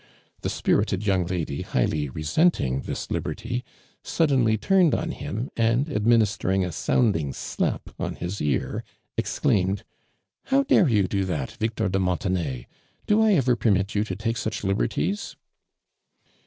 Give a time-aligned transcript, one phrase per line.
[0.41, 3.63] The spirited young lady, iiighly resenting •this liberty,
[4.01, 5.51] suddenly turnecl on him.
[5.55, 8.83] and administering a sounding slap on his ear.
[9.15, 9.83] exclaimed:"
[10.49, 12.65] iiow dare you do that, Victor de Mon tenay?
[13.05, 15.35] Do I ever permit you to take such liberties?"